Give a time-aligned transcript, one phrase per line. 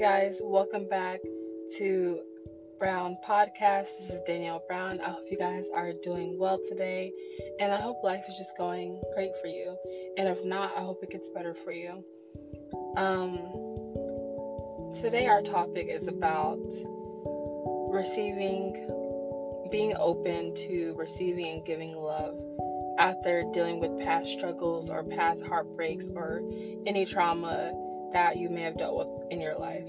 [0.00, 0.38] Guys.
[0.40, 1.18] Welcome back
[1.76, 2.20] to
[2.78, 3.88] Brown Podcast.
[3.98, 5.00] This is Danielle Brown.
[5.00, 7.12] I hope you guys are doing well today,
[7.58, 9.76] and I hope life is just going great for you.
[10.16, 12.04] And if not, I hope it gets better for you.
[12.96, 13.38] Um,
[15.00, 16.60] today, our topic is about
[17.90, 18.74] receiving,
[19.72, 22.36] being open to receiving and giving love
[23.00, 26.40] after dealing with past struggles or past heartbreaks or
[26.86, 27.72] any trauma
[28.12, 29.86] that you may have dealt with in your life.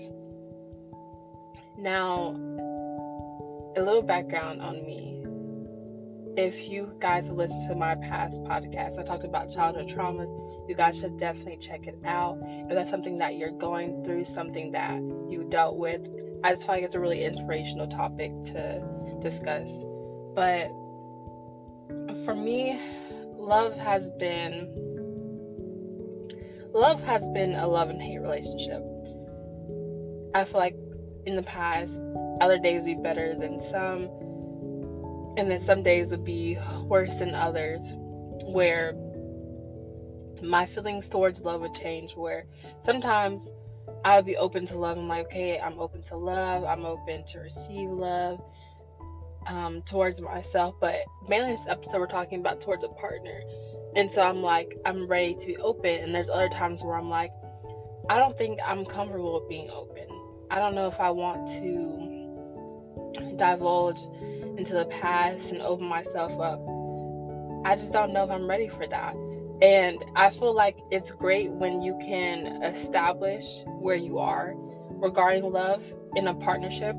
[1.77, 2.35] Now,
[3.75, 5.15] a little background on me.
[6.35, 10.29] If you guys have listened to my past podcast, I talked about childhood traumas.
[10.69, 12.37] You guys should definitely check it out.
[12.43, 14.95] If that's something that you're going through, something that
[15.29, 16.01] you dealt with,
[16.43, 18.81] I just feel like it's a really inspirational topic to
[19.21, 19.69] discuss.
[20.35, 20.67] But
[22.23, 22.79] for me,
[23.37, 24.88] love has been
[26.73, 28.83] love has been a love and hate relationship.
[30.33, 30.75] I feel like
[31.25, 31.99] in the past,
[32.41, 34.09] other days would be better than some,
[35.37, 37.81] and then some days would be worse than others,
[38.45, 38.93] where
[40.41, 42.15] my feelings towards love would change.
[42.15, 42.45] Where
[42.81, 43.49] sometimes
[44.05, 44.97] I would be open to love.
[44.97, 48.41] I'm like, okay, I'm open to love, I'm open to receive love.
[49.47, 50.95] Um, towards myself, but
[51.27, 53.41] mainly this episode we're talking about towards a partner.
[53.95, 56.03] And so I'm like, I'm ready to be open.
[56.03, 57.31] And there's other times where I'm like,
[58.09, 60.07] I don't think I'm comfortable with being open.
[60.51, 63.99] I don't know if I want to divulge
[64.57, 66.59] into the past and open myself up.
[67.65, 69.15] I just don't know if I'm ready for that.
[69.61, 74.53] And I feel like it's great when you can establish where you are
[74.87, 75.83] regarding love
[76.15, 76.95] in a partnership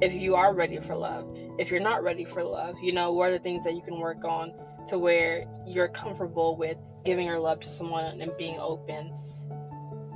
[0.00, 1.26] if you are ready for love.
[1.58, 3.98] If you're not ready for love, you know, what are the things that you can
[3.98, 4.52] work on
[4.88, 9.12] to where you're comfortable with giving your love to someone and being open.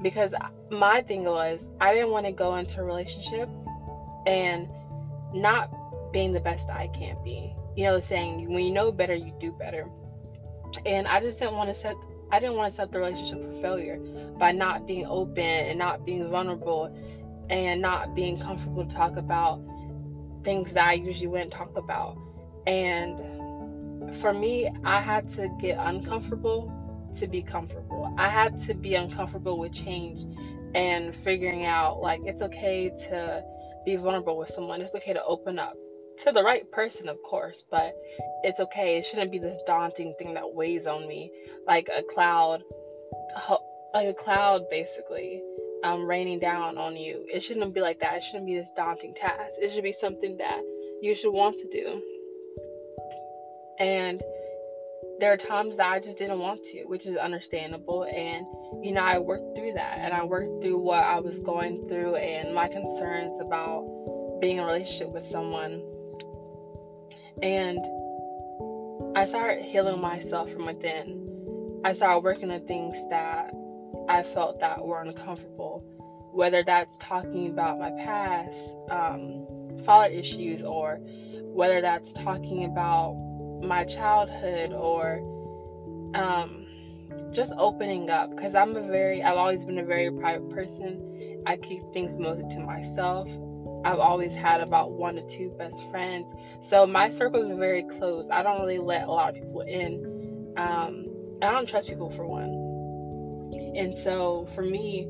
[0.02, 0.32] Because
[0.70, 3.48] my thing was, I didn't want to go into a relationship
[4.26, 4.68] and
[5.34, 5.70] not
[6.12, 7.54] being the best I can be.
[7.76, 9.86] You know, saying when you know better, you do better.
[10.84, 11.94] And I just didn't want to set
[12.30, 13.98] I didn't want to set the relationship for failure
[14.38, 16.94] by not being open and not being vulnerable
[17.50, 19.60] and not being comfortable to talk about
[20.44, 22.16] things that I usually wouldn't talk about.
[22.66, 23.20] And
[24.20, 26.72] for me, I had to get uncomfortable
[27.18, 28.14] to be comfortable.
[28.18, 30.20] I had to be uncomfortable with change
[30.74, 33.42] and figuring out like it's okay to
[33.84, 34.80] be vulnerable with someone.
[34.80, 35.74] It's okay to open up
[36.24, 37.94] to the right person, of course, but
[38.42, 38.98] it's okay.
[38.98, 41.30] It shouldn't be this daunting thing that weighs on me
[41.66, 42.62] like a cloud,
[43.94, 45.42] like a cloud basically
[45.84, 47.24] um, raining down on you.
[47.32, 48.16] It shouldn't be like that.
[48.16, 49.54] It shouldn't be this daunting task.
[49.58, 50.60] It should be something that
[51.00, 52.02] you should want to do.
[53.78, 54.22] And
[55.18, 58.04] there are times that I just didn't want to, which is understandable.
[58.04, 58.46] And,
[58.84, 62.16] you know, I worked through that and I worked through what I was going through
[62.16, 65.82] and my concerns about being in a relationship with someone.
[67.42, 67.78] And
[69.16, 71.80] I started healing myself from within.
[71.84, 73.41] I started working on things that
[74.08, 75.84] I felt that were uncomfortable,
[76.32, 78.56] whether that's talking about my past,
[78.90, 79.46] um,
[79.84, 80.98] father issues, or
[81.52, 83.14] whether that's talking about
[83.62, 85.20] my childhood or
[86.14, 86.66] um,
[87.32, 91.42] just opening up because I'm a very, I've always been a very private person.
[91.46, 93.28] I keep things mostly to myself.
[93.84, 96.30] I've always had about one to two best friends.
[96.62, 98.26] So my circles are very close.
[98.30, 100.54] I don't really let a lot of people in.
[100.56, 101.06] Um,
[101.42, 102.51] I don't trust people for one.
[103.52, 105.08] And so for me,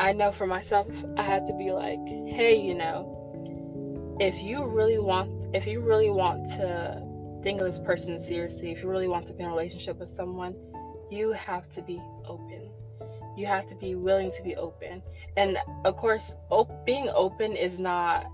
[0.00, 0.86] I know for myself,
[1.16, 1.98] I had to be like,
[2.28, 7.02] hey, you know, if you really want, if you really want to
[7.42, 10.14] think of this person seriously, if you really want to be in a relationship with
[10.14, 10.54] someone,
[11.10, 12.70] you have to be open.
[13.36, 15.02] You have to be willing to be open.
[15.36, 18.26] And of course, op- being open is not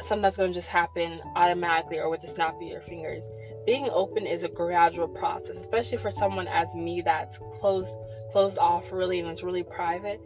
[0.00, 3.24] something that's going to just happen automatically or with the snap of your fingers.
[3.66, 7.92] Being open is a gradual process, especially for someone as me that's closed
[8.32, 10.20] closed off really and it's really private.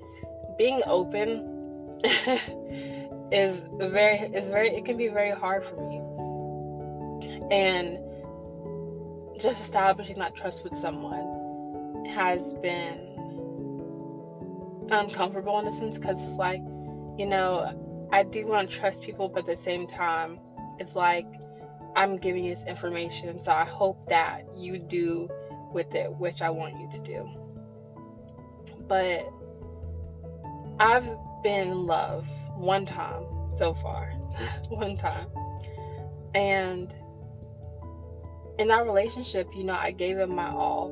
[0.58, 2.00] Being open
[3.32, 6.00] is very is very it can be very hard for me
[7.50, 7.98] and
[9.38, 13.06] just establishing that trust with someone has been
[14.90, 16.60] uncomfortable in a sense because it's like,
[17.18, 20.38] you know, I do want to trust people, but at the same time,
[20.78, 21.26] it's like
[21.96, 25.28] I'm giving you this information, so I hope that you do
[25.72, 27.28] with it which I want you to do.
[28.88, 29.32] But
[30.78, 31.08] I've
[31.42, 33.24] been in love one time
[33.58, 34.10] so far,
[34.68, 35.28] one time.
[36.34, 36.94] And
[38.58, 40.90] in that relationship, you know, I gave him my all.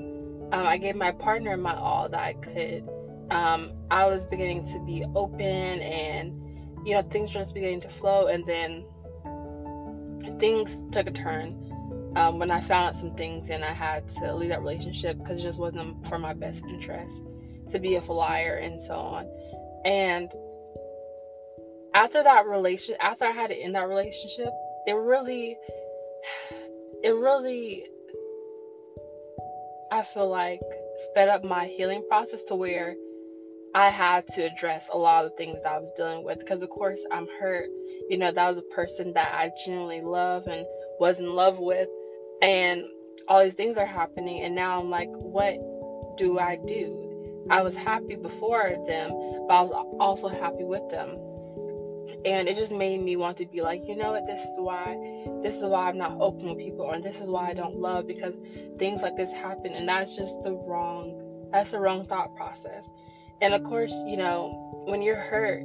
[0.53, 2.89] Um, I gave my partner my all that I could.
[3.31, 6.41] um, I was beginning to be open and
[6.87, 8.85] you know things were just beginning to flow and then
[10.39, 11.65] things took a turn
[12.17, 15.41] um, when I found out some things and I had to leave that relationship because
[15.41, 17.23] it just wasn't for my best interest
[17.71, 19.27] to be a flyer and so on.
[19.85, 20.33] And
[21.95, 24.51] after that relation, after I had to end that relationship,
[24.87, 25.57] it really,
[27.03, 27.85] it really,
[29.91, 30.61] I feel like
[31.11, 32.95] sped up my healing process to where
[33.75, 37.05] I had to address a lot of things I was dealing with because, of course,
[37.11, 37.69] I'm hurt.
[38.09, 40.65] You know, that was a person that I genuinely love and
[41.01, 41.89] was in love with,
[42.41, 42.85] and
[43.27, 45.55] all these things are happening, and now I'm like, what
[46.17, 47.47] do I do?
[47.51, 49.11] I was happy before them,
[49.49, 51.19] but I was also happy with them.
[52.25, 54.97] And it just made me want to be like, you know what, this is why
[55.43, 58.07] this is why I'm not open with people, and this is why I don't love
[58.07, 58.35] because
[58.79, 61.21] things like this happen, and that's just the wrong
[61.53, 62.85] that's the wrong thought process.
[63.41, 65.65] And of course, you know, when you're hurt,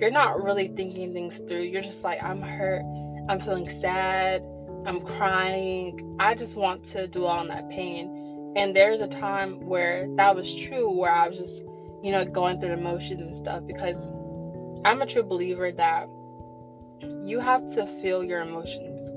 [0.00, 1.62] you're not really thinking things through.
[1.62, 2.82] You're just like, I'm hurt,
[3.28, 4.44] I'm feeling sad,
[4.86, 6.16] I'm crying.
[6.20, 8.52] I just want to dwell on that pain.
[8.56, 11.62] And there's a time where that was true, where I was just,
[12.02, 14.08] you know, going through the emotions and stuff because
[14.84, 16.08] I'm a true believer that
[17.26, 19.08] you have to feel your emotions.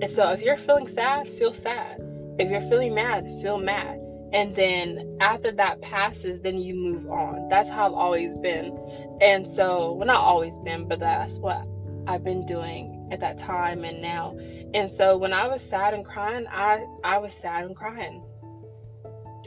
[0.00, 2.00] And so if you're feeling sad, feel sad.
[2.38, 4.00] If you're feeling mad, feel mad
[4.32, 7.48] and then after that passes then you move on.
[7.48, 8.76] That's how i've always been.
[9.20, 11.66] And so well not always been but that's what
[12.06, 14.36] i've been doing at that time and now.
[14.74, 18.22] And so when i was sad and crying i i was sad and crying.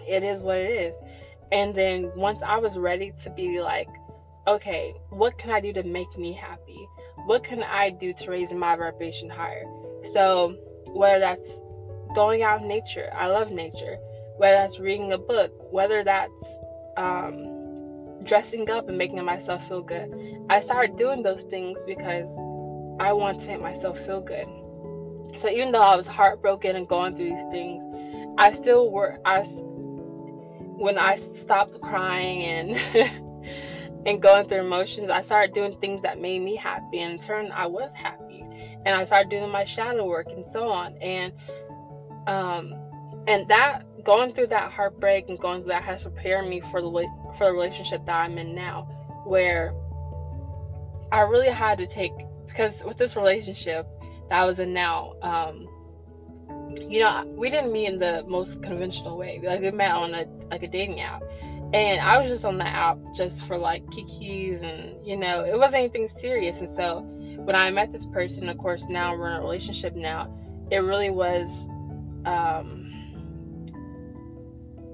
[0.08, 0.96] It is what it is.
[1.52, 3.90] And then once i was ready to be like
[4.48, 6.88] okay what can i do to make me happy?
[7.26, 9.66] What can i do to raise my vibration higher?
[10.12, 10.58] So
[10.88, 11.62] whether that's
[12.16, 13.98] going out in nature i love nature
[14.42, 16.50] whether that's reading a book, whether that's
[16.98, 20.12] um, dressing up and making myself feel good.
[20.50, 22.26] I started doing those things because
[23.00, 24.48] I want to make myself feel good.
[25.40, 27.86] So even though I was heartbroken and going through these things,
[28.40, 29.20] I still were.
[29.26, 33.48] I when I stopped crying and
[34.08, 37.02] and going through emotions, I started doing things that made me happy.
[37.02, 38.44] And in turn, I was happy,
[38.88, 40.98] and I started doing my shadow work and so on.
[40.98, 41.32] And
[42.26, 42.74] um,
[43.28, 46.90] and that going through that heartbreak and going through that has prepared me for the
[47.38, 48.84] for the relationship that I'm in now,
[49.26, 49.74] where
[51.12, 52.12] I really had to take
[52.48, 53.88] because with this relationship
[54.30, 55.68] that I was in now, um,
[56.78, 59.42] you know, we didn't meet in the most conventional way.
[59.44, 61.24] Like we met on a like a dating app,
[61.74, 65.58] and I was just on the app just for like kikis and you know, it
[65.58, 66.60] wasn't anything serious.
[66.60, 67.02] And so
[67.44, 70.34] when I met this person, of course, now we're in a relationship now.
[70.72, 71.48] It really was.
[72.26, 72.81] Um,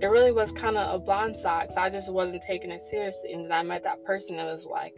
[0.01, 1.69] it really was kind of a blind side.
[1.73, 3.33] So I just wasn't taking it seriously.
[3.33, 4.93] And then I met that person and it was like,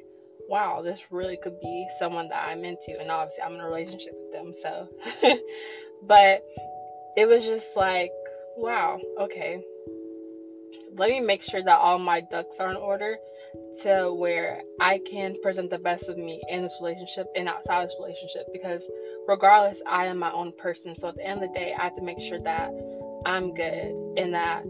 [0.50, 3.00] wow, this really could be someone that I'm into.
[3.00, 4.52] And obviously, I'm in a relationship with them.
[4.62, 4.90] So,
[6.04, 6.44] but
[7.16, 8.12] it was just like,
[8.58, 9.64] wow, okay.
[10.98, 13.18] Let me make sure that all my ducks are in order
[13.84, 17.96] to where I can present the best of me in this relationship and outside this
[18.00, 18.84] relationship because
[19.28, 20.96] regardless, I am my own person.
[20.96, 22.72] So at the end of the day, I have to make sure that
[23.26, 24.64] I'm good and that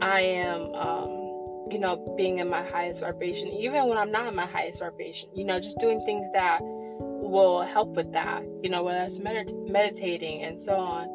[0.00, 4.34] I am, um, you know, being in my highest vibration, even when I'm not in
[4.34, 8.82] my highest vibration, you know, just doing things that will help with that, you know,
[8.82, 11.08] whether it's medit- meditating and so on.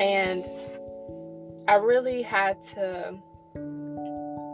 [0.00, 0.44] And
[1.68, 3.18] I really had to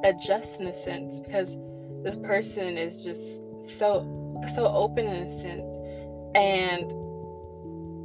[0.05, 1.57] adjust in a sense because
[2.03, 3.21] this person is just
[3.79, 4.19] so
[4.55, 5.79] so open in a sense
[6.35, 6.93] and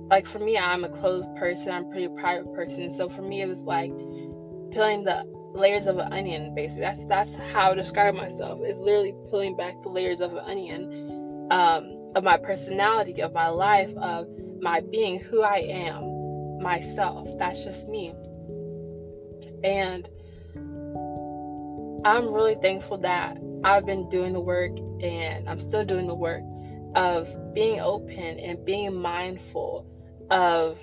[0.08, 3.42] like for me i'm a closed person i'm a pretty private person so for me
[3.42, 3.96] it was like
[4.72, 6.82] peeling the layers of an onion basically.
[6.82, 11.48] That's that's how i describe myself is literally peeling back the layers of an onion
[11.52, 14.28] um, of my personality of my life of
[14.60, 17.28] my being who i am myself.
[17.38, 18.14] That's just me.
[19.64, 20.08] And
[22.06, 26.42] i'm really thankful that i've been doing the work and i'm still doing the work
[26.96, 29.86] of being open and being mindful
[30.30, 30.78] of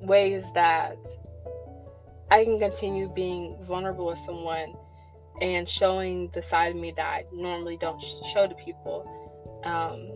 [0.00, 0.96] ways that
[2.32, 4.72] I can continue being vulnerable with someone
[5.42, 9.04] and showing the side of me that I normally don't show to people.
[9.64, 10.08] Um,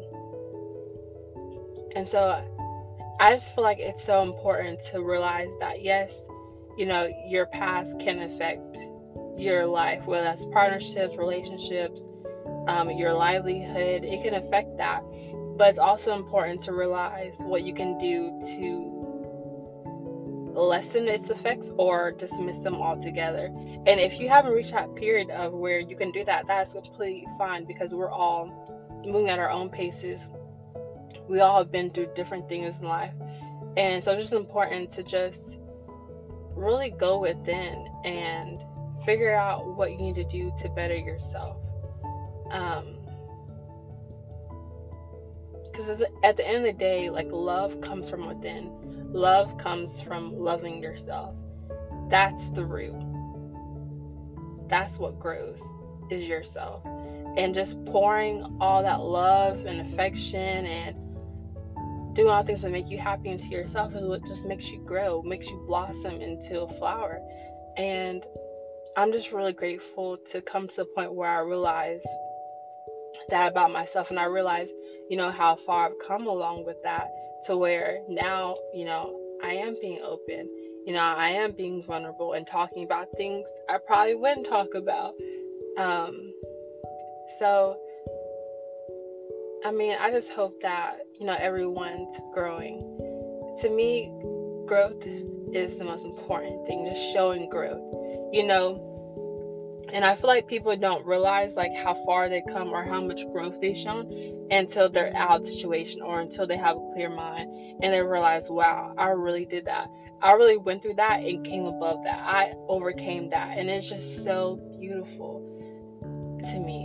[1.94, 2.42] and so
[3.20, 6.16] I just feel like it's so important to realize that, yes,
[6.78, 8.78] you know, your past can affect
[9.36, 12.02] your life, whether that's partnerships, relationships,
[12.66, 15.02] um, your livelihood, it can affect that.
[15.58, 18.95] But it's also important to realize what you can do to
[20.56, 23.46] lessen its effects or dismiss them altogether.
[23.46, 27.26] And if you haven't reached that period of where you can do that, that's completely
[27.36, 30.20] fine because we're all moving at our own paces.
[31.28, 33.12] We all have been through different things in life.
[33.76, 35.58] And so it's just important to just
[36.54, 38.64] really go within and
[39.04, 41.58] figure out what you need to do to better yourself.
[42.50, 42.96] Um,
[45.64, 48.95] because at the end of the day, like love comes from within.
[49.12, 51.34] Love comes from loving yourself.
[52.08, 52.94] That's the root.
[54.68, 55.60] That's what grows
[56.10, 56.84] is yourself.
[57.36, 60.96] And just pouring all that love and affection and
[62.14, 65.22] doing all things that make you happy into yourself is what just makes you grow,
[65.22, 67.20] makes you blossom into a flower.
[67.76, 68.24] And
[68.96, 72.00] I'm just really grateful to come to the point where I realize
[73.28, 74.70] that about myself and I realize,
[75.08, 77.08] you know, how far I've come along with that
[77.46, 80.48] to where now, you know, I am being open.
[80.86, 85.14] You know, I am being vulnerable and talking about things I probably wouldn't talk about.
[85.78, 86.32] Um,
[87.38, 87.78] so,
[89.64, 92.80] I mean, I just hope that, you know, everyone's growing.
[93.62, 94.12] To me,
[94.66, 95.02] growth
[95.52, 97.82] is the most important thing, just showing growth.
[98.32, 98.95] You know,
[99.92, 103.24] and I feel like people don't realize like how far they come or how much
[103.32, 107.50] growth they've shown until they're out of situation or until they have a clear mind
[107.82, 109.88] and they realize, wow, I really did that.
[110.22, 112.18] I really went through that and came above that.
[112.18, 113.56] I overcame that.
[113.56, 115.40] And it's just so beautiful
[116.00, 116.84] to me.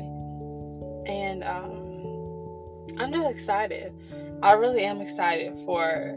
[1.07, 3.93] And um I'm just excited.
[4.43, 6.15] I really am excited for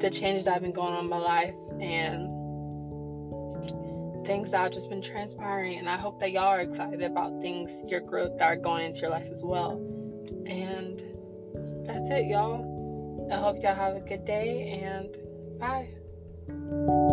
[0.00, 2.35] the changes that have been going on in my life and
[4.26, 5.78] things that have just been transpiring.
[5.78, 9.00] And I hope that y'all are excited about things, your growth that are going into
[9.00, 9.72] your life as well.
[10.46, 11.02] And
[11.86, 13.28] that's it, y'all.
[13.32, 15.16] I hope y'all have a good day and
[15.58, 17.05] bye.